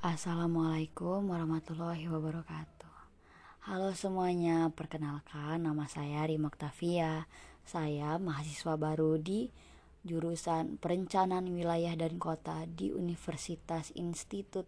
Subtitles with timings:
[0.00, 2.96] Assalamualaikum warahmatullahi wabarakatuh.
[3.68, 7.28] Halo semuanya, perkenalkan nama saya Rima Oktavia
[7.68, 9.52] Saya mahasiswa baru di
[10.00, 14.64] jurusan Perencanaan Wilayah dan Kota di Universitas Institut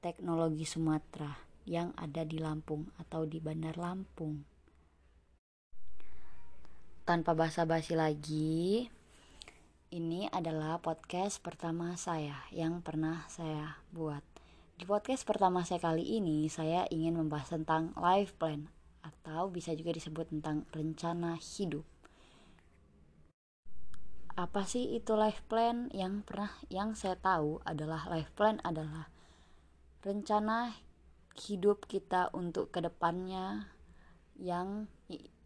[0.00, 1.36] Teknologi Sumatera
[1.68, 4.40] yang ada di Lampung atau di Bandar Lampung.
[7.04, 8.88] Tanpa basa-basi lagi,
[9.92, 14.35] ini adalah podcast pertama saya yang pernah saya buat
[14.76, 18.68] di podcast pertama saya kali ini, saya ingin membahas tentang life plan
[19.00, 21.88] atau bisa juga disebut tentang rencana hidup.
[24.36, 25.88] Apa sih itu life plan?
[25.96, 29.08] Yang pernah yang saya tahu adalah life plan adalah
[30.04, 30.76] rencana
[31.40, 33.72] hidup kita untuk ke depannya
[34.36, 34.92] yang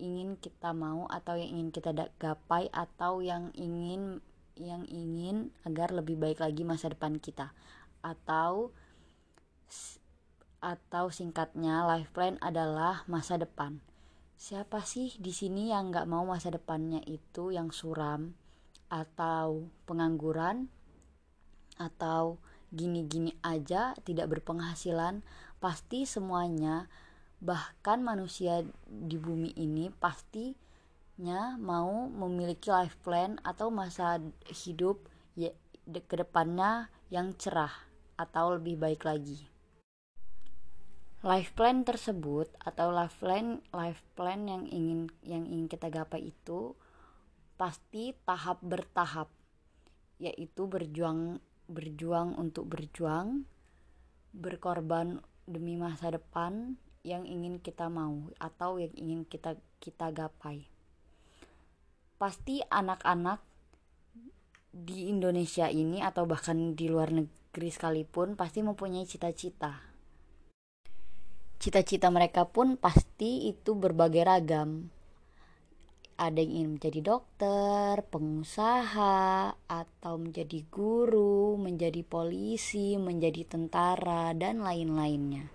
[0.02, 4.19] ingin kita mau atau yang ingin kita gapai atau yang ingin
[4.59, 7.55] yang ingin agar lebih baik lagi masa depan kita
[8.02, 8.74] atau
[10.60, 13.80] atau singkatnya life plan adalah masa depan.
[14.37, 18.37] Siapa sih di sini yang nggak mau masa depannya itu yang suram
[18.93, 20.68] atau pengangguran
[21.80, 22.37] atau
[22.73, 25.24] gini-gini aja tidak berpenghasilan?
[25.60, 26.88] Pasti semuanya
[27.41, 35.01] bahkan manusia di bumi ini pastinya mau memiliki life plan atau masa hidup
[35.37, 35.52] ya
[35.88, 37.73] ke depannya yang cerah
[38.21, 39.51] atau lebih baik lagi
[41.21, 46.73] life plan tersebut atau life plan life plan yang ingin yang ingin kita gapai itu
[47.60, 49.29] pasti tahap bertahap
[50.16, 51.37] yaitu berjuang
[51.68, 53.45] berjuang untuk berjuang
[54.32, 60.68] berkorban demi masa depan yang ingin kita mau atau yang ingin kita kita gapai.
[62.21, 63.41] Pasti anak-anak
[64.71, 69.90] di Indonesia ini atau bahkan di luar negeri sekalipun pasti mempunyai cita-cita
[71.61, 74.89] cita-cita mereka pun pasti itu berbagai ragam
[76.21, 85.49] ada yang ingin menjadi dokter, pengusaha, atau menjadi guru, menjadi polisi, menjadi tentara, dan lain-lainnya.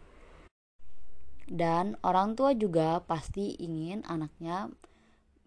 [1.45, 4.65] Dan orang tua juga pasti ingin anaknya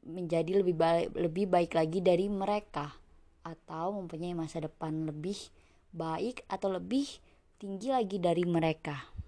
[0.07, 2.95] menjadi lebih baik, lebih baik lagi dari mereka,
[3.43, 5.51] atau mempunyai masa depan lebih
[5.91, 7.11] baik atau lebih
[7.59, 9.19] tinggi lagi dari mereka.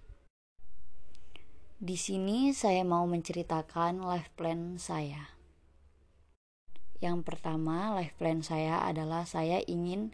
[1.81, 5.33] Di sini saya mau menceritakan life plan saya.
[7.01, 10.13] Yang pertama, life plan saya adalah saya ingin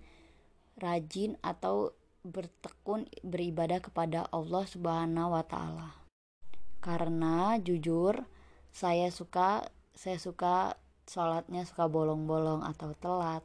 [0.79, 1.91] rajin atau
[2.23, 5.91] bertekun beribadah kepada Allah Subhanahu wa taala.
[6.79, 8.15] Karena jujur
[8.71, 13.43] saya suka saya suka sholatnya suka bolong-bolong atau telat.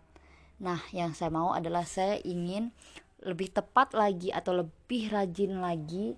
[0.62, 2.70] Nah, yang saya mau adalah saya ingin
[3.18, 6.14] lebih tepat lagi atau lebih rajin lagi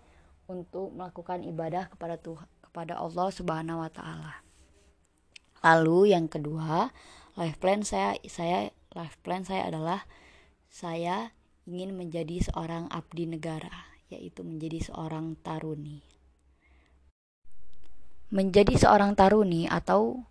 [0.50, 4.42] untuk melakukan ibadah kepada Tuhan kepada Allah Subhanahu wa taala.
[5.62, 6.90] Lalu yang kedua,
[7.38, 10.02] life plan saya saya life plan saya adalah
[10.66, 11.30] saya
[11.70, 16.02] ingin menjadi seorang abdi negara, yaitu menjadi seorang taruni.
[18.34, 20.26] Menjadi seorang taruni atau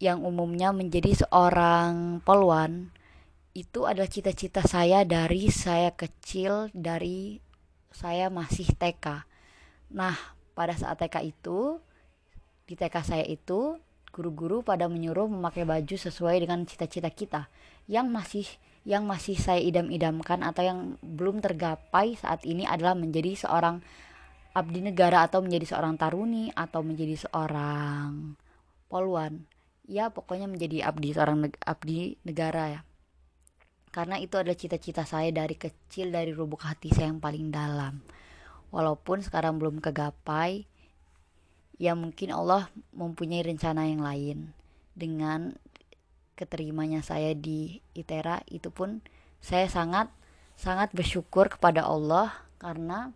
[0.00, 2.88] yang umumnya menjadi seorang poluan
[3.52, 7.43] itu adalah cita-cita saya dari saya kecil dari
[7.94, 9.22] saya masih TK.
[9.94, 10.18] Nah,
[10.58, 11.78] pada saat TK itu
[12.66, 13.78] di TK saya itu
[14.10, 17.46] guru-guru pada menyuruh memakai baju sesuai dengan cita-cita kita.
[17.86, 18.46] Yang masih
[18.84, 23.80] yang masih saya idam-idamkan atau yang belum tergapai saat ini adalah menjadi seorang
[24.52, 28.36] abdi negara atau menjadi seorang taruni atau menjadi seorang
[28.86, 29.48] poluan
[29.88, 32.80] ya pokoknya menjadi abdi seorang abdi negara ya
[33.94, 38.02] karena itu adalah cita-cita saya dari kecil dari lubuk hati saya yang paling dalam.
[38.74, 40.66] Walaupun sekarang belum kegapai
[41.78, 44.50] ya mungkin Allah mempunyai rencana yang lain.
[44.98, 45.54] Dengan
[46.34, 48.98] keterimanya saya di ITERA itu pun
[49.38, 50.10] saya sangat
[50.58, 52.34] sangat bersyukur kepada Allah.
[52.58, 53.14] Karena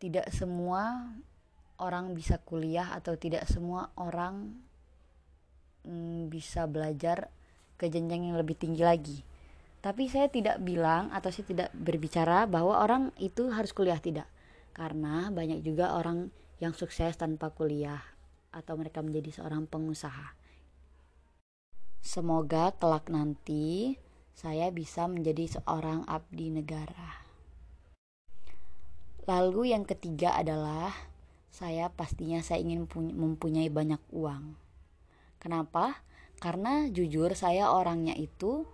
[0.00, 1.12] tidak semua
[1.76, 4.56] orang bisa kuliah atau tidak semua orang
[5.84, 7.28] mm, bisa belajar
[7.80, 9.24] ke jenjang yang lebih tinggi lagi.
[9.80, 14.28] Tapi saya tidak bilang atau saya tidak berbicara bahwa orang itu harus kuliah tidak.
[14.76, 16.28] Karena banyak juga orang
[16.60, 18.04] yang sukses tanpa kuliah
[18.52, 20.36] atau mereka menjadi seorang pengusaha.
[22.04, 23.96] Semoga kelak nanti
[24.36, 27.24] saya bisa menjadi seorang abdi negara.
[29.24, 30.92] Lalu yang ketiga adalah
[31.52, 34.56] saya pastinya saya ingin mempunyai banyak uang.
[35.40, 36.00] Kenapa?
[36.40, 38.64] Karena jujur saya orangnya itu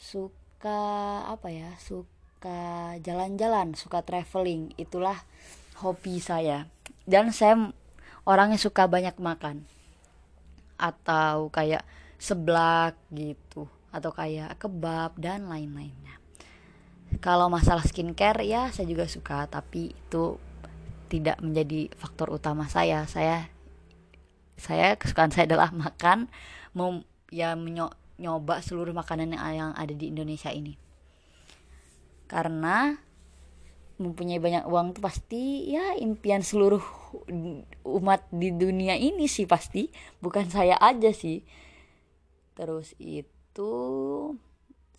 [0.00, 4.72] suka apa ya suka jalan-jalan suka traveling.
[4.80, 5.20] Itulah
[5.84, 6.64] hobi saya.
[7.04, 7.76] Dan saya
[8.24, 9.68] orangnya suka banyak makan.
[10.80, 11.84] Atau kayak
[12.16, 13.68] seblak gitu.
[13.92, 16.16] Atau kayak kebab dan lain-lainnya.
[17.20, 19.44] Kalau masalah skincare ya saya juga suka.
[19.44, 20.40] Tapi itu
[21.12, 23.04] tidak menjadi faktor utama saya.
[23.04, 23.52] Saya
[24.56, 26.32] saya kesukaan saya adalah makan
[26.76, 27.54] mau ya
[28.20, 30.76] nyoba seluruh makanan yang ada di Indonesia ini.
[32.28, 32.94] Karena
[34.00, 36.80] mempunyai banyak uang tuh pasti ya impian seluruh
[37.84, 39.88] umat di dunia ini sih pasti.
[40.20, 41.42] Bukan saya aja sih.
[42.54, 43.72] Terus itu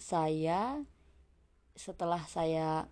[0.02, 0.82] saya
[1.78, 2.90] setelah saya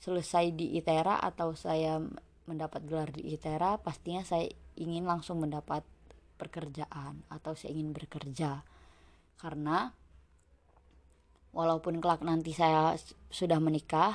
[0.00, 2.00] selesai di ITERA atau saya
[2.48, 4.48] mendapat gelar di ITERA pastinya saya
[4.78, 5.84] ingin langsung mendapat
[6.38, 8.62] pekerjaan atau saya ingin bekerja.
[9.36, 9.90] Karena
[11.50, 12.94] walaupun kelak nanti saya
[13.28, 14.14] sudah menikah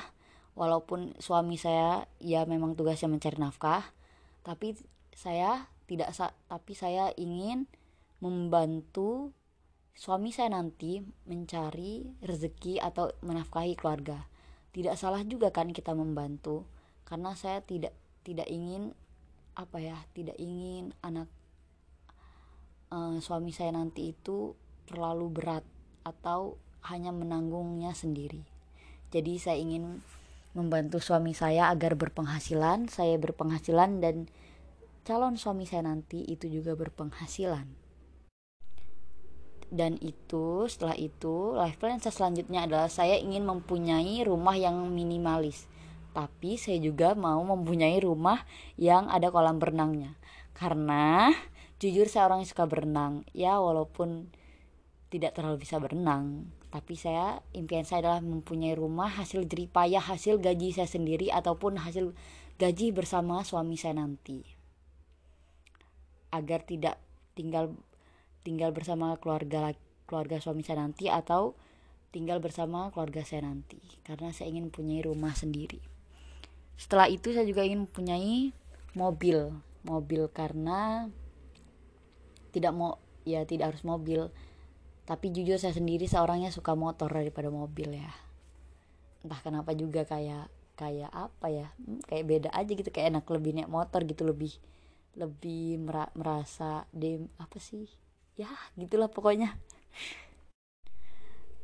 [0.56, 3.82] walaupun suami saya ya memang tugasnya mencari nafkah
[4.46, 4.78] tapi
[5.12, 6.14] saya tidak
[6.48, 7.68] tapi saya ingin
[8.24, 9.34] membantu
[9.94, 14.26] suami saya nanti mencari rezeki atau menafkahi keluarga.
[14.74, 16.66] Tidak salah juga kan kita membantu
[17.06, 17.94] karena saya tidak
[18.26, 18.96] tidak ingin
[19.54, 21.30] apa ya tidak ingin anak
[22.94, 24.54] uh, suami saya nanti itu
[24.86, 25.66] terlalu berat
[26.06, 26.54] atau
[26.86, 28.54] hanya menanggungnya sendiri
[29.14, 30.02] jadi saya ingin
[30.58, 34.26] membantu suami saya agar berpenghasilan, saya berpenghasilan dan
[35.06, 37.66] calon suami saya nanti itu juga berpenghasilan.
[39.70, 45.70] Dan itu setelah itu life plan saya selanjutnya adalah saya ingin mempunyai rumah yang minimalis.
[46.10, 48.42] Tapi saya juga mau mempunyai rumah
[48.74, 50.18] yang ada kolam berenangnya.
[50.54, 51.30] Karena
[51.82, 53.26] jujur saya orang yang suka berenang.
[53.34, 54.30] Ya walaupun
[55.14, 60.74] tidak terlalu bisa berenang, tapi saya impian saya adalah mempunyai rumah hasil jeripayah hasil gaji
[60.74, 62.18] saya sendiri ataupun hasil
[62.58, 64.42] gaji bersama suami saya nanti.
[66.34, 66.98] Agar tidak
[67.38, 67.78] tinggal
[68.42, 69.78] tinggal bersama keluarga
[70.10, 71.54] keluarga suami saya nanti atau
[72.10, 73.78] tinggal bersama keluarga saya nanti.
[74.02, 75.78] Karena saya ingin mempunyai rumah sendiri.
[76.74, 78.50] Setelah itu saya juga ingin mempunyai
[78.98, 79.54] mobil.
[79.86, 81.06] Mobil karena
[82.54, 84.30] tidak mau ya tidak harus mobil.
[85.04, 88.12] Tapi jujur saya sendiri seorangnya suka motor daripada mobil ya.
[89.26, 92.88] Entah kenapa juga kayak kayak apa ya hmm, kayak beda aja gitu.
[92.94, 94.54] Kayak enak lebih naik motor gitu lebih
[95.18, 95.82] lebih
[96.14, 97.90] merasa dem apa sih?
[98.38, 98.48] Ya
[98.78, 99.58] gitulah pokoknya.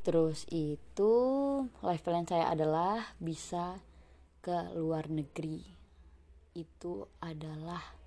[0.00, 1.12] Terus itu
[1.84, 3.78] life plan saya adalah bisa
[4.40, 5.60] ke luar negeri.
[6.56, 7.99] Itu adalah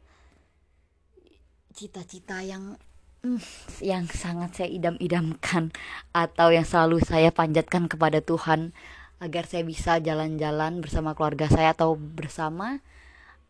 [1.73, 2.77] cita-cita yang
[3.23, 3.39] Hmm,
[3.79, 5.71] yang sangat saya idam-idamkan
[6.11, 8.75] atau yang selalu saya panjatkan kepada Tuhan
[9.23, 12.83] agar saya bisa jalan-jalan bersama keluarga saya atau bersama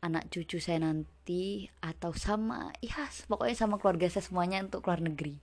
[0.06, 5.42] anak cucu saya nanti atau sama ya pokoknya sama keluarga saya semuanya untuk keluar negeri.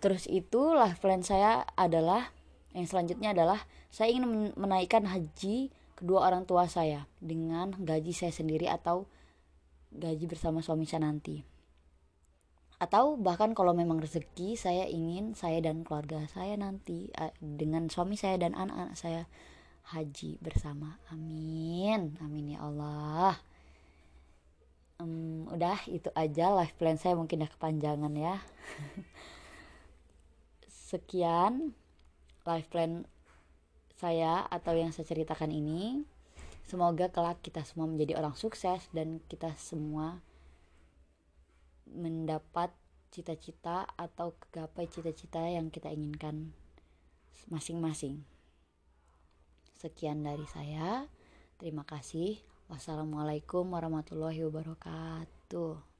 [0.00, 2.32] Terus itu lah plan saya adalah
[2.72, 3.60] yang selanjutnya adalah
[3.92, 5.68] saya ingin menaikkan haji
[6.00, 9.04] kedua orang tua saya dengan gaji saya sendiri atau
[9.92, 11.51] gaji bersama suami saya nanti
[12.82, 18.42] atau bahkan kalau memang rezeki saya ingin saya dan keluarga saya nanti dengan suami saya
[18.42, 19.22] dan anak-anak saya
[19.94, 20.98] haji bersama.
[21.10, 22.18] Amin.
[22.18, 23.38] Amin ya Allah.
[25.02, 27.18] Um, udah itu aja life plan saya.
[27.18, 28.42] Mungkin udah kepanjangan ya.
[30.90, 31.74] Sekian
[32.46, 33.06] life plan
[33.98, 36.02] saya atau yang saya ceritakan ini.
[36.66, 40.22] Semoga kelak kita semua menjadi orang sukses dan kita semua
[41.92, 42.72] mendapat
[43.12, 46.56] cita-cita atau kegapai cita-cita yang kita inginkan
[47.52, 48.24] masing-masing.
[49.76, 51.04] Sekian dari saya.
[51.60, 52.40] Terima kasih.
[52.72, 55.91] Wassalamualaikum warahmatullahi wabarakatuh.